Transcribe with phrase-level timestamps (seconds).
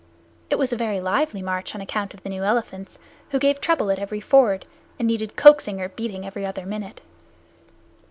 [0.49, 2.97] It was a very lively march on account of the new elephants,
[3.29, 4.65] who gave trouble at every ford,
[4.97, 7.01] and needed coaxing or beating every other minute.